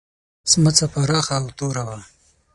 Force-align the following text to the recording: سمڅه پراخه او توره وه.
سمڅه 0.49 0.85
پراخه 0.93 1.33
او 1.39 1.45
توره 1.57 1.83
وه. 1.87 1.99